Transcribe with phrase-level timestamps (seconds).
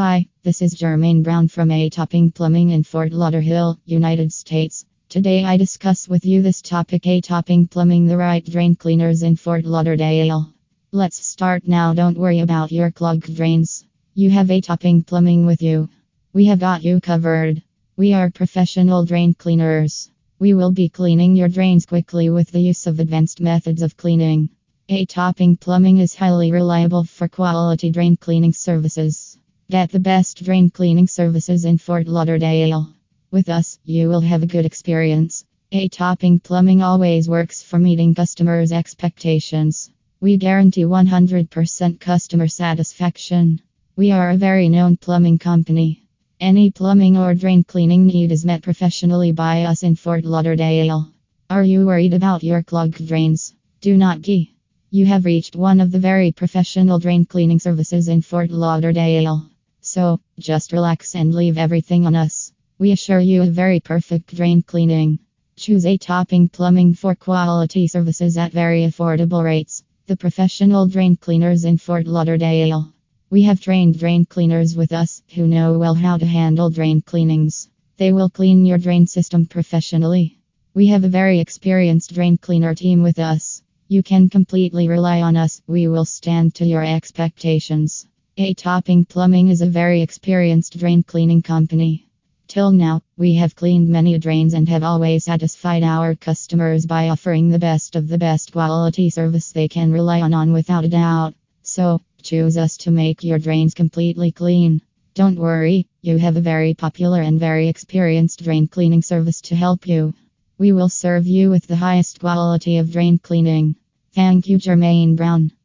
[0.00, 4.84] Hi, this is Jermaine Brown from A Topping Plumbing in Fort Lauderdale, United States.
[5.08, 9.34] Today I discuss with you this topic A Topping Plumbing the right drain cleaners in
[9.34, 10.54] Fort Lauderdale.
[10.92, 11.94] Let's start now.
[11.94, 13.86] Don't worry about your clogged drains.
[14.14, 15.88] You have A Topping Plumbing with you.
[16.32, 17.60] We have got you covered.
[17.96, 20.12] We are professional drain cleaners.
[20.38, 24.50] We will be cleaning your drains quickly with the use of advanced methods of cleaning.
[24.88, 29.27] A Topping Plumbing is highly reliable for quality drain cleaning services.
[29.70, 32.88] Get the best drain cleaning services in Fort Lauderdale.
[33.30, 35.44] With us, you will have a good experience.
[35.72, 39.90] A Topping Plumbing always works for meeting customers' expectations.
[40.22, 43.60] We guarantee 100% customer satisfaction.
[43.94, 46.02] We are a very known plumbing company.
[46.40, 51.12] Any plumbing or drain cleaning need is met professionally by us in Fort Lauderdale.
[51.50, 53.52] Are you worried about your clogged drains?
[53.82, 54.54] Do not be.
[54.88, 59.50] You have reached one of the very professional drain cleaning services in Fort Lauderdale.
[59.90, 62.52] So, just relax and leave everything on us.
[62.78, 65.18] We assure you a very perfect drain cleaning.
[65.56, 69.82] Choose a topping plumbing for quality services at very affordable rates.
[70.06, 72.92] The professional drain cleaners in Fort Lauderdale.
[73.30, 77.70] We have trained drain cleaners with us who know well how to handle drain cleanings.
[77.96, 80.36] They will clean your drain system professionally.
[80.74, 83.62] We have a very experienced drain cleaner team with us.
[83.88, 85.62] You can completely rely on us.
[85.66, 88.06] We will stand to your expectations.
[88.40, 92.06] A Topping Plumbing is a very experienced drain cleaning company.
[92.46, 97.48] Till now, we have cleaned many drains and have always satisfied our customers by offering
[97.48, 101.34] the best of the best quality service they can rely on, on without a doubt.
[101.64, 104.82] So, choose us to make your drains completely clean.
[105.14, 109.84] Don't worry, you have a very popular and very experienced drain cleaning service to help
[109.84, 110.14] you.
[110.58, 113.74] We will serve you with the highest quality of drain cleaning.
[114.12, 115.50] Thank you, Jermaine Brown.